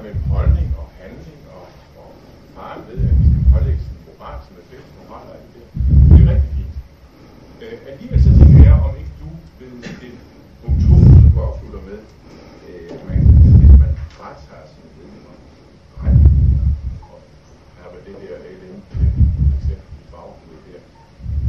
[0.00, 1.66] du mellem holdning og handling, og,
[2.00, 2.08] og
[2.54, 5.64] faren ved, at vi skal pålægge sin moral, som er fælles moral og alt det.
[6.10, 6.76] Det er rigtig fint.
[7.62, 9.28] Øh, alligevel så tænker jeg, om ikke du
[9.58, 10.14] ved det
[10.60, 10.94] punkt 2,
[11.34, 12.00] du afslutter med,
[12.68, 13.18] øh, at man,
[13.58, 15.34] hvis man fratager sine medlemmer
[16.02, 16.66] rettigheder,
[17.10, 17.18] og
[17.76, 18.78] her var det der LM
[19.58, 20.80] eksempel i baghovedet der,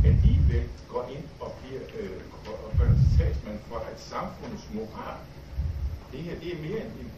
[0.10, 2.18] alligevel går ind og bliver øh,
[2.66, 5.20] og gør talsmand for, at samfundets moral,
[6.12, 7.10] det her, det er mere end en,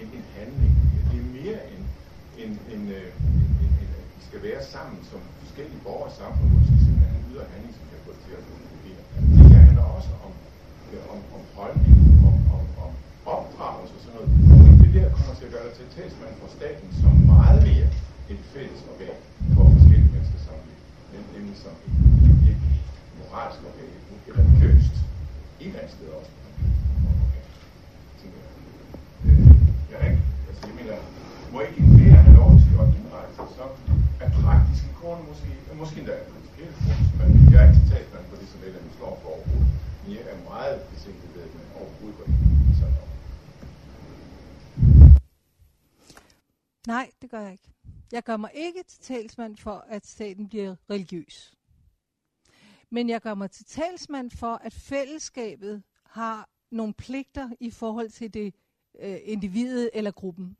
[0.00, 0.74] en, en handling.
[1.10, 1.84] Det er mere end,
[2.42, 6.16] en, en, øh, en, en, en, at vi skal være sammen som forskellige borgere i
[6.20, 9.02] samfundet, hvor vi skal simpelthen en ydre handling, som kan få det til at fungere.
[9.38, 10.32] Det her handler også om,
[10.92, 11.96] øh, om, om holdning,
[12.28, 12.92] om, om, om
[13.34, 14.30] opdragelse og sådan noget.
[15.04, 17.88] Det kommer til at gøre dig til talsmand for staten som meget mere
[18.32, 19.18] et fælles organ
[19.54, 20.78] for forskellige mennesker sammenliv,
[21.34, 21.94] nemlig som et,
[22.26, 22.76] et virkelig
[23.18, 23.92] moralsk organ,
[24.28, 24.94] et religiøst,
[25.60, 26.30] et eller andet sted også.
[29.92, 30.96] Jeg øh, ikke, altså jeg mener,
[31.52, 33.66] må ikke en mere have lov til at indrette sig så
[34.24, 38.36] af praktiske grunde, måske, måske endda af principielle grunde, men jeg er ikke talsmand for
[38.40, 39.70] det, som LM står for overhovedet.
[40.00, 42.38] Men jeg er meget besinket ved, at man overhovedet går ind
[42.72, 43.14] i sådan noget.
[46.86, 47.70] Nej, det gør jeg ikke.
[48.12, 51.54] Jeg gør mig ikke til talsmand for, at staten bliver religiøs.
[52.90, 58.34] Men jeg gør mig til talsmand for, at fællesskabet har nogle pligter i forhold til
[58.34, 58.54] det
[59.00, 60.56] øh, individet eller gruppen.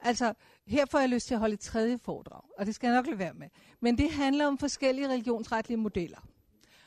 [0.00, 0.34] Altså,
[0.66, 3.06] her får jeg lyst til at holde et tredje foredrag, og det skal jeg nok
[3.06, 3.48] lade være med.
[3.80, 6.28] Men det handler om forskellige religionsretlige modeller.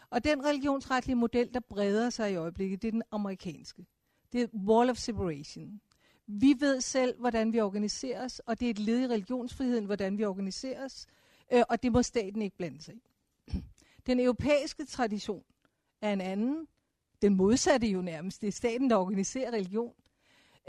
[0.10, 3.86] Og den religionsretlige model, der breder sig i øjeblikket, det er den amerikanske.
[4.32, 5.82] Det er Wall of Separation.
[6.28, 10.18] Vi ved selv, hvordan vi organiserer os, og det er et led i religionsfriheden, hvordan
[10.18, 11.08] vi organiserer os,
[11.54, 13.02] øh, og det må staten ikke blande sig i.
[14.08, 15.44] Den europæiske tradition
[16.02, 16.68] er en anden.
[17.22, 18.42] Den modsatte jo nærmest.
[18.42, 19.94] Det er staten, der organiserer religion.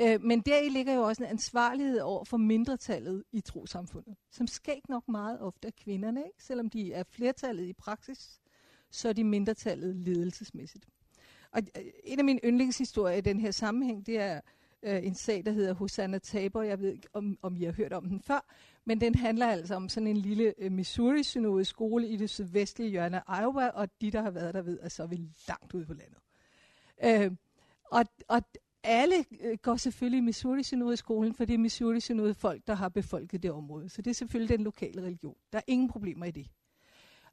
[0.00, 4.88] Øh, men deri ligger jo også en ansvarlighed over for mindretallet i trosamfundet, som skægt
[4.88, 6.44] nok meget ofte af kvinderne, ikke?
[6.44, 8.40] selvom de er flertallet i praksis,
[8.90, 10.86] så er de mindretallet ledelsesmæssigt.
[11.50, 14.40] Og øh, en af mine yndlingshistorier i den her sammenhæng, det er
[14.86, 16.62] øh, en sag, der hedder Hosanna Tabor.
[16.62, 18.46] Jeg ved ikke, om, om I har hørt om den før,
[18.84, 21.22] men den handler altså om sådan en lille øh, missouri
[21.64, 24.92] skole i det sydvestlige hjørne af Iowa, og de, der har været der, ved, at
[24.92, 26.18] så er vi langt ude på landet.
[27.04, 27.36] Øh,
[27.90, 28.42] og, og
[28.84, 33.42] alle øh, går selvfølgelig i missouri skolen, for det er missouri folk, der har befolket
[33.42, 33.88] det område.
[33.88, 35.36] Så det er selvfølgelig den lokale religion.
[35.52, 36.46] Der er ingen problemer i det.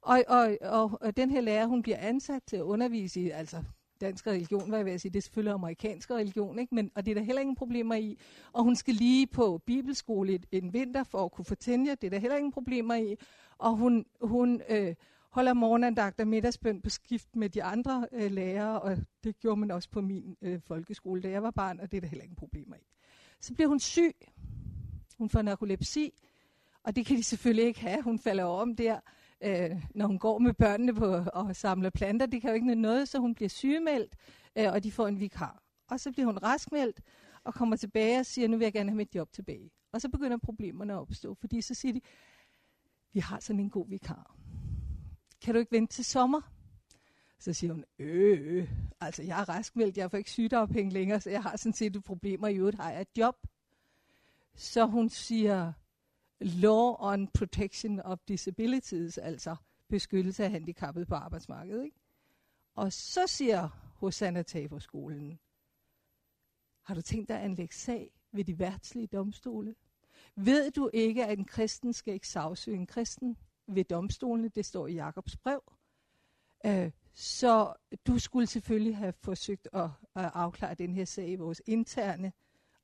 [0.01, 3.63] Og, og, og, og den her lærer, hun bliver ansat til at undervise i, altså
[4.03, 6.75] dansk religion, hvad jeg vil sige, det er selvfølgelig amerikansk religion, ikke?
[6.75, 8.17] Men, og det er der heller ingen problemer i.
[8.53, 12.19] Og hun skal lige på bibelskole en vinter for at kunne fortænde, det er der
[12.19, 13.15] heller ingen problemer i.
[13.57, 14.95] Og hun, hun øh,
[15.29, 19.71] holder morgenandagt og middagsbøn på skift med de andre øh, lærere, og det gjorde man
[19.71, 22.35] også på min øh, folkeskole, da jeg var barn, og det er der heller ingen
[22.35, 22.87] problemer i.
[23.39, 24.15] Så bliver hun syg.
[25.17, 26.13] Hun får narkolepsi,
[26.83, 28.01] og det kan de selvfølgelig ikke have.
[28.01, 28.99] Hun falder om der
[29.43, 32.25] øh, når hun går med børnene på og samler planter.
[32.25, 34.15] Det kan jo ikke noget, så hun bliver sygemeldt,
[34.55, 35.63] øh, og de får en vikar.
[35.89, 37.01] Og så bliver hun raskmeldt
[37.43, 39.71] og kommer tilbage og siger, nu vil jeg gerne have mit job tilbage.
[39.91, 42.01] Og så begynder problemerne at opstå, fordi så siger de,
[43.13, 44.35] vi har sådan en god vikar.
[45.41, 46.41] Kan du ikke vente til sommer?
[47.39, 48.71] Så siger hun, øh, øh,
[49.01, 52.47] altså jeg er raskmeldt, jeg får ikke sygdagpenge længere, så jeg har sådan set problemer,
[52.47, 53.35] i øvrigt har jeg et job.
[54.55, 55.73] Så hun siger,
[56.39, 59.55] Law on Protection of Disabilities, altså
[59.89, 61.83] beskyttelse af handicappede på arbejdsmarkedet.
[61.83, 61.97] Ikke?
[62.75, 65.39] Og så siger Hosanna Taberskolen,
[66.83, 69.75] har du tænkt dig at anlægge sag ved de værtslige domstole?
[70.35, 73.37] Ved du ikke, at en kristen skal ikke sagsøge en kristen
[73.67, 74.49] ved domstolene?
[74.49, 75.63] Det står i Jakobs brev.
[76.65, 77.73] Øh, så
[78.07, 82.33] du skulle selvfølgelig have forsøgt at, at afklare den her sag i vores interne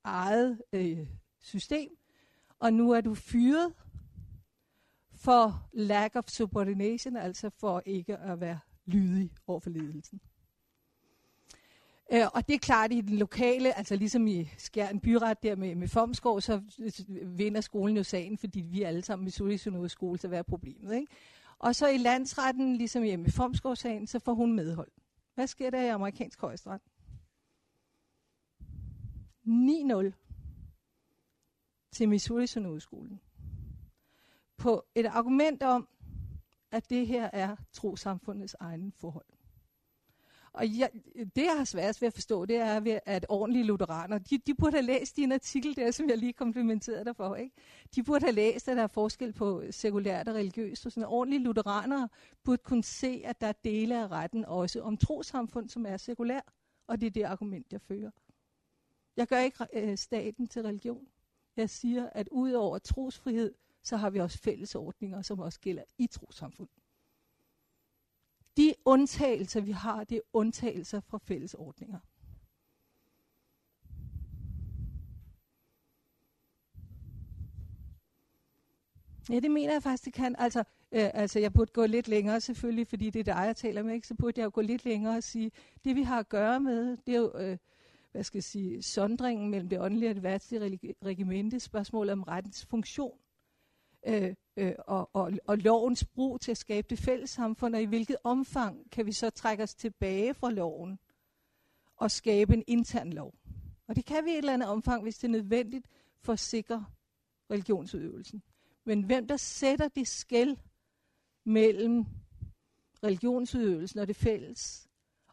[0.04, 1.08] eget øh,
[1.40, 1.98] system
[2.60, 3.74] og nu er du fyret
[5.16, 10.22] for lack of subordination, altså for ikke at være lydig over for ledelsen.
[12.14, 15.76] Øh, og det er klart, i den lokale, altså ligesom i Skjern byret der med,
[15.76, 16.62] med Fomskov, så
[17.26, 20.96] vinder skolen jo sagen, fordi vi alle sammen i Missouri skole, så hvad er problemet?
[20.96, 21.08] Ikke?
[21.60, 24.92] Og så i landsretten, ligesom i med Fomskov-sagen, så får hun medhold.
[25.36, 26.82] Hvad sker der i amerikansk højesteret?
[29.48, 30.29] 9-0
[31.92, 33.20] til Missouri Synodskolen.
[34.58, 35.88] På et argument om,
[36.72, 39.26] at det her er trosamfundets egen forhold.
[40.54, 40.90] Og jeg,
[41.36, 44.72] det, jeg har sværest ved at forstå, det er, at ordentlige lutheraner, de, de burde
[44.72, 47.36] have læst din artikel der, som jeg lige komplimenterede dig for.
[47.36, 47.56] Ikke?
[47.96, 50.86] De burde have læst, at der er forskel på sekulært og religiøst.
[50.86, 52.08] Og sådan ordentlige lutheraner
[52.44, 56.42] burde kunne se, at der er dele af retten også om trosamfund, som er sekulær.
[56.88, 58.12] Og det er det argument, jeg fører.
[59.18, 61.08] Jeg gør ikke øh, staten til religion.
[61.58, 63.54] Jeg siger, at udover trosfrihed,
[63.84, 66.70] så har vi også fællesordninger, som også gælder i trosamfund.
[68.58, 72.00] De undtagelser, vi har, det er undtagelser fra fællesordninger.
[79.30, 80.36] Ja, det mener jeg faktisk, det kan.
[80.40, 80.60] Altså,
[80.92, 83.94] øh, altså, jeg burde gå lidt længere selvfølgelig, fordi det er dig, jeg taler med,
[83.94, 84.08] ikke?
[84.08, 85.52] så burde jeg jo gå lidt længere og sige,
[85.86, 87.58] det vi har at gøre med, det er jo, øh,
[88.12, 92.66] hvad skal jeg sige, sondringen mellem det åndelige og det værtslige regimente, spørgsmålet om rettens
[92.66, 93.20] funktion
[94.08, 97.86] øh, øh, og, og, og lovens brug til at skabe det fælles samfund, og i
[97.86, 101.00] hvilket omfang kan vi så trække os tilbage fra loven
[101.98, 103.34] og skabe en intern lov.
[103.88, 105.88] Og det kan vi i et eller andet omfang, hvis det er nødvendigt
[106.22, 106.86] for at sikre
[107.52, 108.44] religionsudøvelsen.
[108.86, 110.58] Men hvem der sætter det skæld
[111.46, 112.06] mellem
[113.04, 114.88] religionsudøvelsen og det fælles,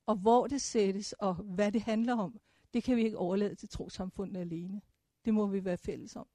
[0.07, 2.41] og hvor det sættes, og hvad det handler om,
[2.77, 4.81] det kan vi ikke overlade til trosamfundet alene.
[5.25, 6.27] Det må vi være fælles om.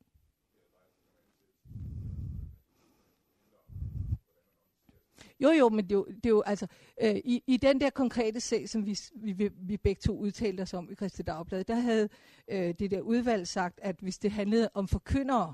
[5.39, 6.67] Jo, jo, men det er jo, det er jo altså,
[7.01, 10.73] øh, i, i den der konkrete sag, som vi, vi, vi begge to udtalte os
[10.73, 12.09] om i Christi Dagblad, der havde
[12.47, 15.53] øh, det der udvalg sagt, at hvis det handlede om forkyndere,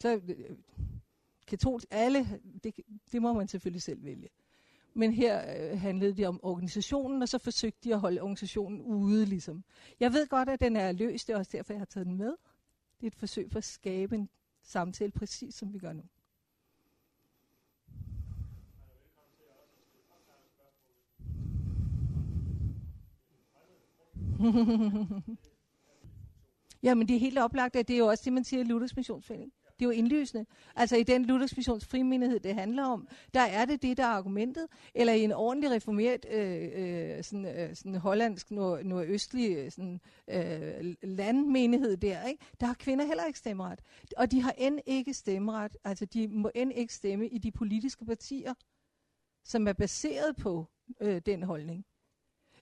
[0.00, 0.56] så øh,
[1.46, 2.74] katolsk, alle, det,
[3.12, 4.28] det må man selvfølgelig selv vælge.
[4.98, 9.24] Men her øh, handlede det om organisationen, og så forsøgte de at holde organisationen ude,
[9.26, 9.64] ligesom.
[10.00, 12.16] Jeg ved godt, at den er løst, det er også derfor, jeg har taget den
[12.16, 12.36] med.
[13.00, 14.28] Det er et forsøg for at skabe en
[14.62, 16.02] samtale, præcis som vi gør nu.
[26.82, 28.96] Jamen det er helt oplagt, at det er jo også det, man siger i Luthers
[28.96, 29.52] Missionsforening.
[29.78, 30.46] Det er jo indlysende.
[30.76, 34.08] Altså i den Luthers Missions frimindighed, det handler om, der er det det, der er
[34.08, 34.66] argumentet.
[34.94, 40.00] Eller i en ordentlig reformeret, øh, øh, sådan, øh, sådan hollandsk, nord, nordøstlig øh, sådan,
[40.28, 42.44] øh, landmenighed der, ikke?
[42.60, 43.80] der har kvinder heller ikke stemmeret.
[44.16, 48.04] Og de har end ikke stemmeret, altså de må end ikke stemme i de politiske
[48.04, 48.54] partier,
[49.44, 50.66] som er baseret på
[51.00, 51.84] øh, den holdning.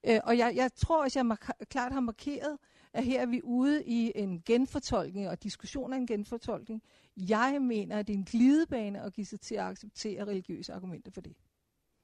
[0.06, 2.58] Øh, og jeg, jeg tror også, jeg mark- klart har markeret,
[2.92, 6.82] at her er vi ude i en genfortolkning og diskussion af en genfortolkning.
[7.16, 11.10] Jeg mener, at det er en glidebane at give sig til at acceptere religiøse argumenter
[11.10, 11.36] for det.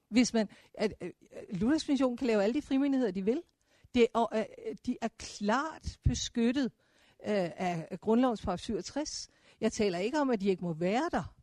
[0.09, 3.25] Hvis man, at, øh, øh, at, at Luthers mission kan lave alle de frimenigheder, de
[3.25, 3.41] vil.
[3.95, 6.65] Det, og, at, øh, de er klart beskyttet
[7.19, 9.29] uh, af grundlovens paragraf 67.
[9.61, 11.35] Jeg taler ikke om, at de ikke må være der.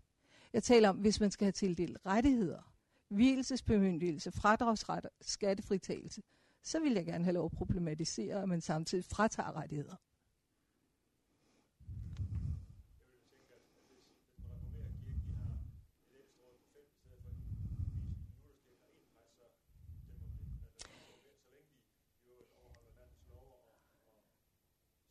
[0.53, 2.73] Jeg taler om, hvis man skal have tildelt rettigheder,
[3.09, 6.23] hvilesesbemyndigelse, fradragsret, skattefritagelse,
[6.63, 9.97] så vil jeg gerne have lov at problematisere, men samtidig fratager rettigheder.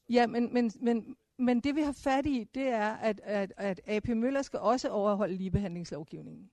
[0.09, 3.81] Ja, men, men, men, men det vi har fat i, det er, at, at, at
[3.85, 6.51] AP Møller skal også overholde ligebehandlingslovgivningen.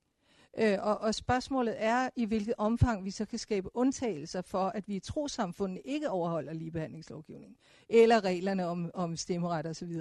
[0.59, 4.89] Øh, og, og spørgsmålet er, i hvilket omfang vi så kan skabe undtagelser for, at
[4.89, 7.57] vi i trosamfundet ikke overholder ligebehandlingslovgivningen,
[7.89, 10.01] eller reglerne om, om stemmeret osv.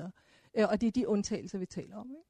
[0.56, 2.12] Øh, og det er de undtagelser, vi taler om.
[2.12, 2.24] Ikke?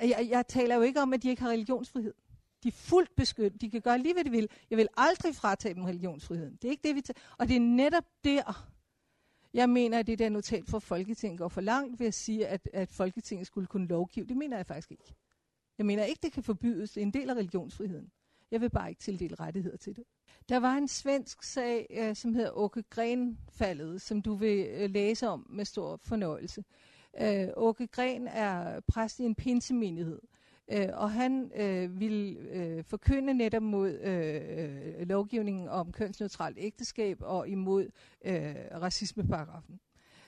[0.00, 2.14] Jeg, jeg taler jo ikke om, at de ikke har religionsfrihed.
[2.62, 3.60] De er fuldt beskyttet.
[3.60, 4.48] De kan gøre lige, hvad de vil.
[4.70, 6.58] Jeg vil aldrig fratage dem religionsfriheden.
[6.62, 7.18] Det er ikke det, vi tager.
[7.38, 8.68] Og det er netop der,
[9.54, 12.68] jeg mener, at det der notat for Folketinget går for langt ved at sige, at,
[12.72, 14.26] at Folketinget skulle kunne lovgive.
[14.26, 15.14] Det mener jeg faktisk ikke.
[15.78, 16.92] Jeg mener ikke, det kan forbydes.
[16.92, 18.10] Det er en del af religionsfriheden.
[18.50, 20.04] Jeg vil bare ikke tildele rettigheder til det.
[20.48, 25.28] Der var en svensk sag, øh, som hedder Åke Gren-faldet, som du vil øh, læse
[25.28, 26.64] om med stor fornøjelse.
[27.20, 30.20] Øh, Åke Gren er præst i en pinsemenighed,
[30.72, 37.18] øh, og han øh, vil øh, forkynde netop mod øh, øh lovgivningen om kønsneutralt ægteskab
[37.20, 37.88] og imod
[38.24, 39.80] øh, racismeparagrafen.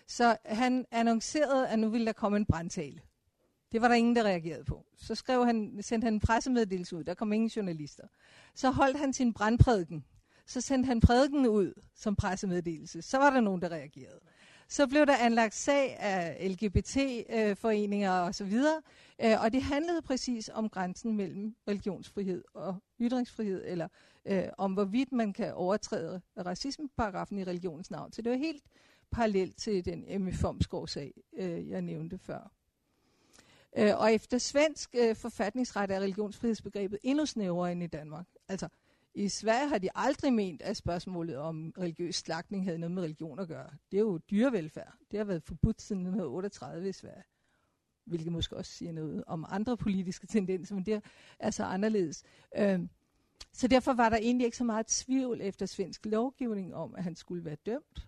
[0.06, 3.00] Så han annoncerede, at nu ville der komme en brandtale.
[3.72, 4.86] Det var der ingen, der reagerede på.
[4.96, 7.04] Så skrev han, sendte han en pressemeddelelse ud.
[7.04, 8.06] Der kom ingen journalister.
[8.54, 10.04] Så holdt han sin brandprædiken.
[10.46, 13.02] Så sendte han prædiken ud som pressemeddelelse.
[13.02, 14.20] Så var der nogen, der reagerede.
[14.68, 18.46] Så blev der anlagt sag af LGBT-foreninger øh, osv.
[18.46, 18.82] videre.
[19.24, 23.88] Øh, og det handlede præcis om grænsen mellem religionsfrihed og ytringsfrihed, eller
[24.26, 28.12] øh, om hvorvidt man kan overtræde racismeparagrafen i religionens navn.
[28.12, 28.64] Så det var helt
[29.10, 32.55] parallelt til den Emmy Fomsgaard-sag, øh, jeg nævnte før.
[33.78, 38.26] Øh, og efter svensk øh, forfatningsret er religionsfrihedsbegrebet endnu snævrere end i Danmark.
[38.48, 38.68] Altså,
[39.14, 43.38] I Sverige har de aldrig ment, at spørgsmålet om religiøs slagtning havde noget med religion
[43.38, 43.70] at gøre.
[43.90, 44.94] Det er jo dyrevelfærd.
[45.10, 47.24] Det har været forbudt siden 1938 i Sverige.
[48.04, 51.00] Hvilket måske også siger noget om andre politiske tendenser, men det er
[51.40, 52.22] altså anderledes.
[52.56, 52.80] Øh,
[53.52, 57.16] så derfor var der egentlig ikke så meget tvivl efter svensk lovgivning om, at han
[57.16, 58.05] skulle være dømt.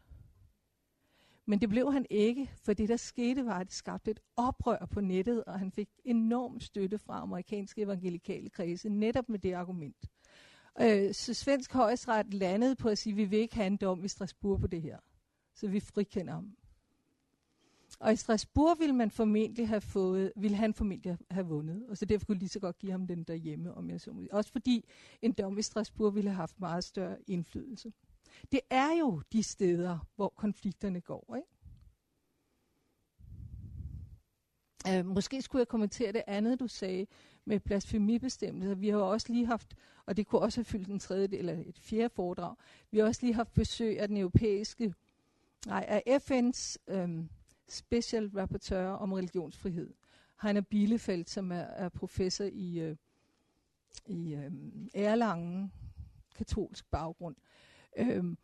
[1.48, 4.86] Men det blev han ikke, for det der skete var, at det skabte et oprør
[4.90, 9.96] på nettet, og han fik enorm støtte fra amerikanske evangelikale kredse, netop med det argument.
[10.80, 14.04] Øh, så svensk højesteret landede på at sige, at vi vil ikke have en dom
[14.04, 14.98] i Strasbourg på det her.
[15.54, 16.56] Så vi frikender ham.
[18.00, 22.04] Og i Strasbourg ville man formentlig have fået, ville han formentlig have vundet, og så
[22.04, 24.84] derfor kunne lige så godt give ham den derhjemme, om jeg så må Også fordi
[25.22, 27.92] en dom i Strasbourg ville have haft meget større indflydelse.
[28.52, 31.48] Det er jo de steder, hvor konflikterne går, ikke?
[34.88, 37.06] Øh, måske skulle jeg kommentere det andet, du sagde
[37.44, 38.74] med blasfemibestemmelser.
[38.74, 39.74] Vi har jo også lige haft,
[40.06, 42.54] og det kunne også have fyldt en tredje eller et fjerde foredrag,
[42.90, 44.94] vi har også lige haft besøg af den europæiske,
[45.66, 47.28] nej, af FN's øhm,
[47.68, 49.94] special rapporteur om religionsfrihed.
[50.42, 52.96] Heiner Bielefeldt, som er, er professor i, øh,
[54.06, 54.52] i øh,
[54.94, 55.72] Erlangen,
[56.34, 57.36] katolsk baggrund.
[57.98, 58.38] Øhm,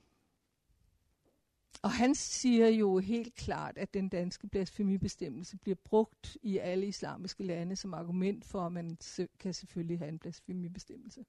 [1.83, 7.45] og han siger jo helt klart, at den danske blasfemibestemmelse bliver brugt i alle islamiske
[7.45, 8.99] lande som argument for, at man
[9.39, 11.25] kan selvfølgelig have en blasfemibestemmelse.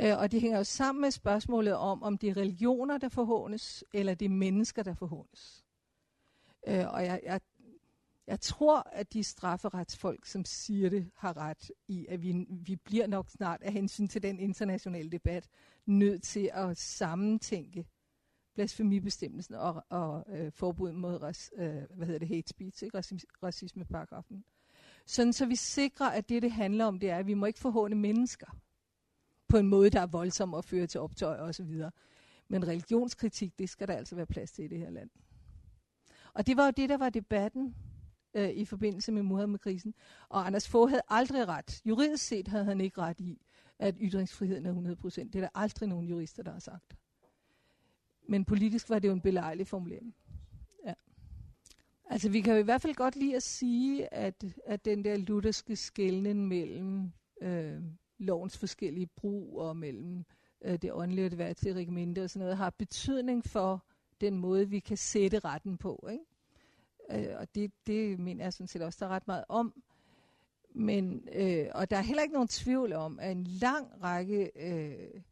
[0.00, 3.84] Øh, og det hænger jo sammen med spørgsmålet om, om det er religioner, der forhånes,
[3.92, 5.64] eller det er mennesker, der forhånes.
[6.66, 7.40] Øh, og jeg, jeg,
[8.26, 13.06] jeg tror, at de strafferetsfolk, som siger det, har ret i, at vi, vi bliver
[13.06, 15.48] nok snart af hensyn til den internationale debat
[15.86, 17.86] nødt til at sammentænke
[18.54, 22.98] blasfemibestemmelsen og, og øh, forbud mod ras, øh, hvad hedder det, hate speech, ikke?
[23.42, 24.44] Racismeparagrafen.
[25.06, 27.58] Sådan så vi sikrer, at det, det handler om, det er, at vi må ikke
[27.58, 28.56] forhåne mennesker
[29.48, 31.90] på en måde, der er voldsom og fører til optøj og så videre.
[32.48, 35.10] Men religionskritik, det skal der altså være plads til i det her land.
[36.34, 37.74] Og det var jo det, der var debatten
[38.34, 39.94] øh, i forbindelse med Muhammed-krisen.
[40.28, 41.82] Og Anders Fogh havde aldrig ret.
[41.84, 43.40] Juridisk set havde han ikke ret i,
[43.78, 45.06] at ytringsfriheden er 100%.
[45.06, 46.96] Det er der aldrig nogen jurister, der har sagt.
[48.28, 50.14] Men politisk var det jo en belejlig formulering.
[50.86, 50.94] Ja.
[52.10, 55.16] Altså vi kan jo i hvert fald godt lide at sige, at, at den der
[55.16, 57.12] lutherske skældning mellem
[57.42, 57.82] øh,
[58.18, 60.24] lovens forskellige brug og mellem
[60.64, 63.84] øh, det åndelige og det værtslige regimente og sådan noget, har betydning for
[64.20, 66.08] den måde, vi kan sætte retten på.
[66.12, 66.24] Ikke?
[67.10, 69.82] Øh, og det, det mener jeg sådan set også, der er ret meget om.
[70.70, 75.22] Men, øh, og der er heller ikke nogen tvivl om, at en lang række øh,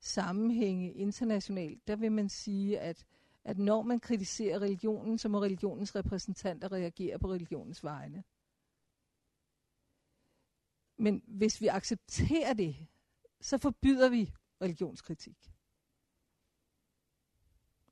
[0.00, 3.06] sammenhænge internationalt, der vil man sige, at,
[3.44, 8.24] at når man kritiserer religionen, så må religionens repræsentanter reagere på religionens vegne.
[10.96, 12.76] Men hvis vi accepterer det,
[13.40, 14.32] så forbyder vi
[14.62, 15.52] religionskritik.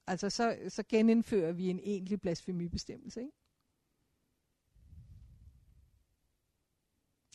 [0.06, 3.20] Altså så, så genindfører vi en egentlig blasfemibestemmelse.
[3.20, 3.32] Ikke?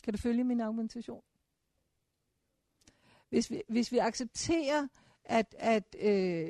[0.04, 1.22] Kan du følge min argumentation?
[3.28, 4.88] Hvis vi, hvis vi accepterer,
[5.24, 6.48] at, at øh,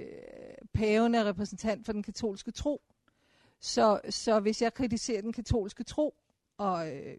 [0.73, 2.83] paven er repræsentant for den katolske tro,
[3.61, 6.15] så, så hvis jeg kritiserer den katolske tro,
[6.57, 7.17] og øh,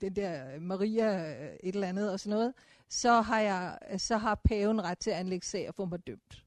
[0.00, 2.54] den der Maria øh, et eller andet og sådan noget,
[2.88, 6.44] så har, jeg, så har paven ret til at anlægge sag og få mig dømt.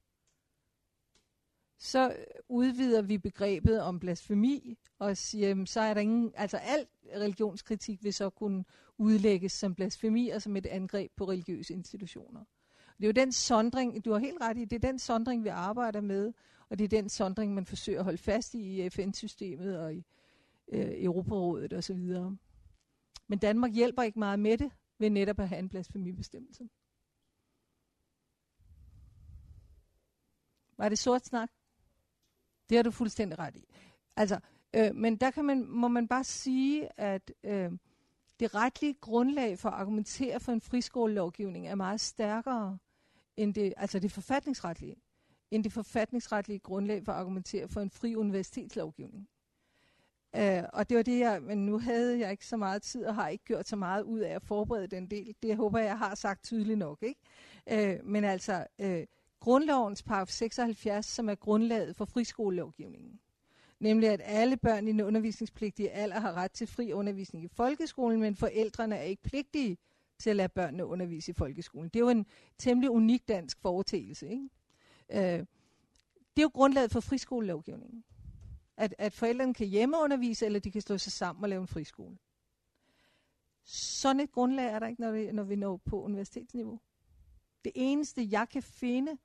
[1.83, 2.15] Så
[2.49, 8.03] udvider vi begrebet om blasfemi og siger, jamen, så er der ingen, altså al religionskritik
[8.03, 8.65] vil så kunne
[8.97, 12.43] udlægges som blasfemi og som et angreb på religiøse institutioner.
[12.97, 15.49] Det er jo den sondring, du har helt ret i, det er den sondring, vi
[15.49, 16.33] arbejder med,
[16.69, 20.05] og det er den sondring, man forsøger at holde fast i i FN-systemet og i
[20.67, 22.15] øh, Europarådet osv.
[23.27, 26.69] Men Danmark hjælper ikke meget med det, ved netop at have en blasfemibestemmelse.
[30.77, 31.49] Var det sort snak?
[32.73, 33.67] Det har du fuldstændig ret i.
[34.15, 34.39] Altså,
[34.73, 37.71] øh, men der kan man, må man bare sige, at øh,
[38.39, 42.77] det retlige grundlag for at argumentere for en friskolelovgivning er meget stærkere
[43.37, 44.95] end det, altså det forfatningsretlige,
[45.51, 49.27] end det forfatningsretlige grundlag for at argumentere for en fri universitetslovgivning.
[50.35, 53.15] Øh, og det var det, jeg, men nu havde jeg ikke så meget tid, og
[53.15, 55.35] har ikke gjort så meget ud af at forberede den del.
[55.43, 56.97] Det håber jeg har sagt tydeligt nok.
[57.01, 57.21] ikke.
[57.71, 59.05] Øh, men altså, øh,
[59.43, 63.19] grundlovens paragraf 76, som er grundlaget for friskolelovgivningen,
[63.79, 68.19] nemlig at alle børn i den undervisningspligtige alder har ret til fri undervisning i folkeskolen,
[68.19, 69.77] men forældrene er ikke pligtige
[70.19, 71.89] til at lade børnene undervise i folkeskolen.
[71.89, 72.25] Det er jo en
[72.57, 74.29] temmelig unik dansk foretagelse.
[74.29, 74.49] Ikke?
[75.11, 75.39] Øh,
[76.35, 78.03] det er jo grundlaget for friskolelovgivningen
[78.77, 82.17] at, at forældrene kan hjemmeundervise, eller de kan slå sig sammen og lave en friskole.
[83.65, 86.79] Sådan et grundlag er der ikke, når vi, når vi når på universitetsniveau.
[87.63, 89.17] Det eneste, jeg kan finde,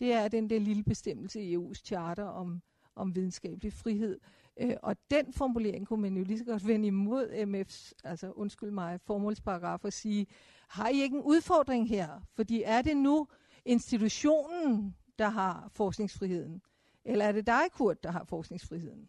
[0.00, 2.62] det er den der lille bestemmelse i EU's charter om,
[2.96, 4.20] om videnskabelig frihed.
[4.60, 8.70] Øh, og den formulering kunne man jo lige så godt vende imod MF's, altså undskyld
[8.70, 10.26] mig, formålsparagraf og sige,
[10.68, 12.20] har I ikke en udfordring her?
[12.34, 13.26] Fordi er det nu
[13.64, 16.62] institutionen, der har forskningsfriheden?
[17.04, 19.08] Eller er det dig, Kurt, der har forskningsfriheden?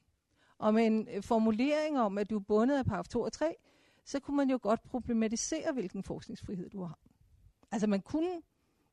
[0.57, 3.55] Og med en øh, formulering om, at du er bundet af paragraf 2 og 3,
[4.05, 6.99] så kunne man jo godt problematisere, hvilken forskningsfrihed du har.
[7.71, 8.41] Altså man kunne,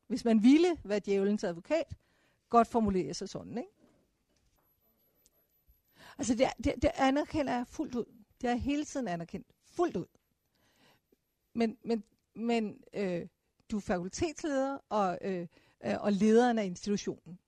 [0.09, 1.97] hvis man ville være djævelens advokat,
[2.49, 3.71] godt formulere sig sådan, ikke?
[6.17, 8.05] Altså det, det, det anerkender jeg fuldt ud.
[8.41, 9.47] Det har jeg hele tiden anerkendt.
[9.63, 10.05] Fuldt ud.
[11.53, 12.03] Men, men,
[12.35, 13.27] men øh,
[13.71, 15.47] du er fakultetsleder og, øh,
[15.85, 17.39] øh, og lederen af institutionen.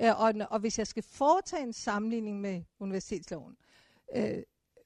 [0.00, 3.56] Øh, og, og hvis jeg skal foretage en sammenligning med universitetsloven,
[4.16, 4.42] øh,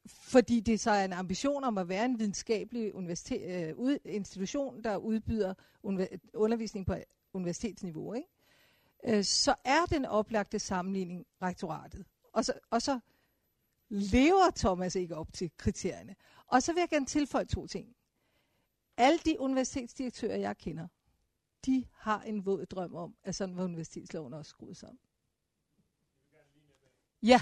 [0.07, 4.97] fordi det så er en ambition om at være en videnskabelig universitet, øh, institution, der
[4.97, 5.55] udbyder
[6.35, 6.95] undervisning på
[7.33, 8.29] universitetsniveau, ikke?
[9.05, 12.07] Øh, så er den oplagte sammenligning rektoratet.
[12.33, 13.01] Og så, og så
[13.89, 16.17] lever Thomas ikke op til kriterierne.
[16.47, 17.97] Og så vil jeg gerne tilføje to ting.
[18.97, 20.89] Alle de universitetsdirektører, jeg kender,
[21.67, 24.99] de har en våd drøm om, at sådan var universitetsloven også skruet sammen.
[27.23, 27.41] Ja.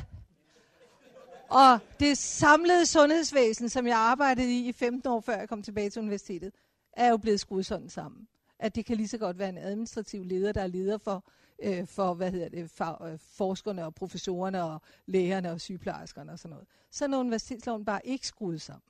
[1.48, 5.90] Og det samlede sundhedsvæsen, som jeg arbejdede i i 15 år, før jeg kom tilbage
[5.90, 6.52] til universitetet,
[6.92, 8.28] er jo blevet skruet sådan sammen.
[8.58, 11.24] At det kan lige så godt være en administrativ leder, der er leder for,
[11.62, 16.38] øh, for hvad hedder det, for, øh, forskerne og professorerne og lægerne og sygeplejerskerne og
[16.38, 16.66] sådan noget.
[16.90, 18.82] Så er universitetsloven bare ikke skruet sammen.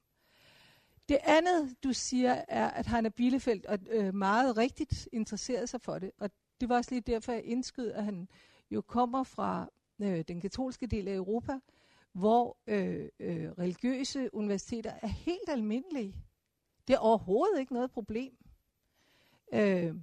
[1.09, 5.99] Det andet, du siger, er, at Heiner Bielefeldt er øh, meget rigtigt interesseret sig for
[5.99, 6.11] det.
[6.19, 8.29] Og det var også lige derfor, jeg indskød, at han
[8.71, 9.69] jo kommer fra
[10.03, 11.59] øh, den katolske del af Europa,
[12.13, 16.17] hvor øh, øh, religiøse universiteter er helt almindelige.
[16.89, 18.33] Det er overhovedet ikke noget problem.
[19.53, 19.95] Øh,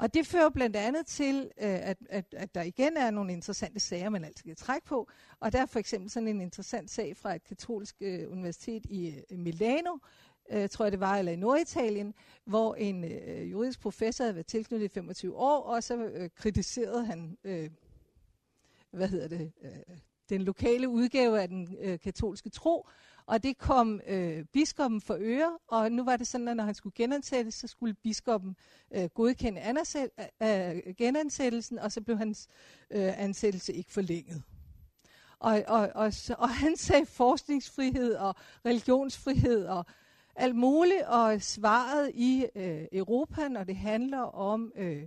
[0.00, 3.80] og det fører blandt andet til, øh, at, at, at der igen er nogle interessante
[3.80, 5.10] sager, man altid kan trække på.
[5.40, 9.14] Og der er for eksempel sådan en interessant sag fra et katolsk øh, universitet i
[9.30, 9.98] øh, Milano,
[10.50, 14.46] øh, tror jeg det var, eller i Norditalien, hvor en øh, juridisk professor havde været
[14.46, 17.70] tilknyttet i 25 år, og så øh, kritiserede han, øh,
[18.90, 19.98] hvad hedder det, øh,
[20.30, 22.86] den lokale udgave af den øh, katolske tro,
[23.26, 26.74] og det kom øh, biskoppen for øre, og nu var det sådan, at når han
[26.74, 28.56] skulle genansættes, så skulle biskoppen
[28.94, 30.10] øh, godkende anersæt,
[30.42, 32.48] øh, øh, genansættelsen, og så blev hans
[32.90, 34.42] øh, ansættelse ikke forlænget.
[35.38, 38.34] Og, og, og, så, og han sagde forskningsfrihed og
[38.66, 39.86] religionsfrihed og
[40.36, 45.02] alt muligt, og svaret i øh, Europa, når det handler om øh,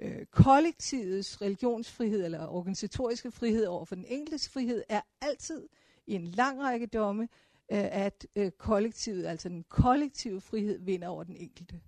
[0.00, 5.68] øh, kollektivets religionsfrihed eller organisatoriske frihed over for den enkeltes frihed, er altid
[6.06, 7.28] i en lang række domme,
[7.72, 11.80] øh, at øh, kollektivet, altså den kollektive frihed, vinder over den enkelte.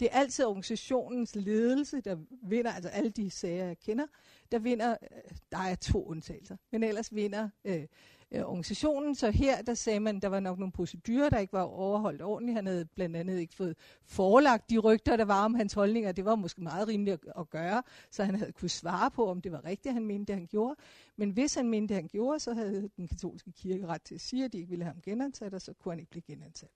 [0.00, 4.06] Det er altid organisationens ledelse, der vinder, altså alle de sager, jeg kender,
[4.52, 7.86] der vinder, øh, der er to undtagelser, men ellers vinder øh,
[8.34, 9.14] øh, organisationen.
[9.14, 12.56] Så her, der sagde man, der var nok nogle procedurer, der ikke var overholdt ordentligt.
[12.56, 16.12] Han havde blandt andet ikke fået forelagt de rygter, der var om hans holdninger.
[16.12, 19.40] Det var måske meget rimeligt at, at gøre, så han havde kunne svare på, om
[19.40, 20.76] det var rigtigt, han mente, det han gjorde.
[21.16, 24.20] Men hvis han mente, det han gjorde, så havde den katolske kirke ret til at
[24.20, 26.70] sige, at de ikke ville have ham genansat, og så kunne han ikke blive genansat.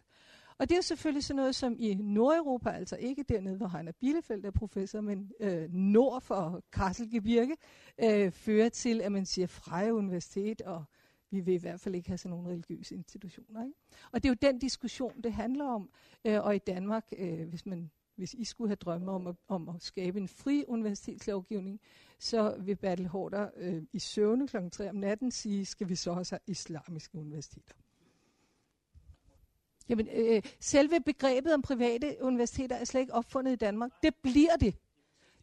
[0.59, 4.47] Og det er selvfølgelig sådan noget, som i Nordeuropa, altså ikke dernede, hvor Heiner Bielefeldt
[4.47, 7.57] er professor, men øh, nord for Kasselgebirge,
[8.05, 10.85] øh, fører til, at man siger Freie Universitet og
[11.31, 13.65] vi vil i hvert fald ikke have sådan nogle religiøse institutioner.
[13.65, 13.79] Ikke?
[14.13, 15.91] Og det er jo den diskussion, det handler om.
[16.25, 19.69] Øh, og i Danmark, øh, hvis man hvis I skulle have drømme om at, om
[19.69, 21.81] at skabe en fri universitetslovgivning,
[22.19, 24.57] så vil Bertel Hårder øh, i søvne kl.
[24.73, 27.75] 3 om natten sige, skal vi så også have islamiske universiteter.
[29.89, 33.91] Jamen, øh, øh, selve begrebet om private universiteter er slet ikke opfundet i Danmark.
[34.03, 34.75] Det bliver det.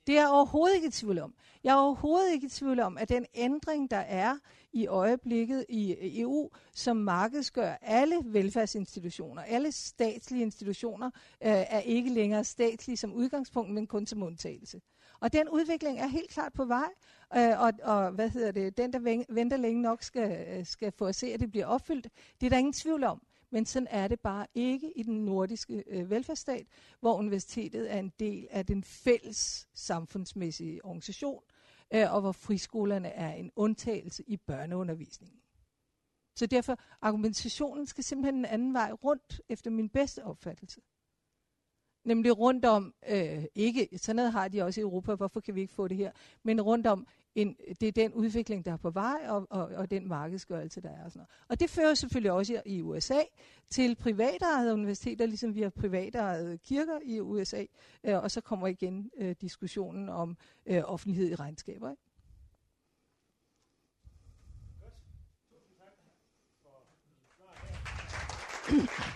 [0.08, 1.34] Det er jeg overhovedet ikke i tvivl om.
[1.64, 4.38] Jeg er overhovedet ikke i tvivl om, at den ændring, der er
[4.74, 11.08] i øjeblikket i EU, som markedsgør alle velfærdsinstitutioner, alle statslige institutioner,
[11.44, 14.82] øh, er ikke længere statslige som udgangspunkt, men kun som undtagelse.
[15.20, 16.90] Og den udvikling er helt klart på vej,
[17.38, 21.06] øh, og, og hvad hedder det, den, der venter længe nok, skal, øh, skal få
[21.06, 22.08] at se, at det bliver opfyldt.
[22.42, 23.22] Det er der ingen tvivl om.
[23.54, 26.68] Men sådan er det bare ikke i den nordiske øh, velfærdsstat,
[27.00, 31.44] hvor universitetet er en del af den fælles samfundsmæssige organisation,
[31.94, 35.40] øh, og hvor friskolerne er en undtagelse i børneundervisningen.
[36.36, 40.82] Så derfor, argumentationen skal simpelthen en anden vej rundt, efter min bedste opfattelse.
[42.04, 45.62] Nemlig rundt om, øh, ikke, sådan noget har de også i Europa, hvorfor kan vi
[45.62, 46.12] ikke få det her,
[46.44, 49.92] men rundt om en, det er den udvikling, der er på vej, og, og, og
[49.92, 51.06] den markedsgørelse, der er.
[51.06, 51.30] Og, sådan noget.
[51.48, 53.22] og det fører selvfølgelig også i USA
[53.70, 57.66] til privatejede universiteter, ligesom vi har privatejede kirker i USA,
[58.04, 61.90] øh, og så kommer igen øh, diskussionen om øh, offentlighed i regnskaber.
[61.90, 62.02] Ikke?
[64.82, 64.94] Godt.
[65.50, 65.94] Tusind tak
[69.06, 69.13] for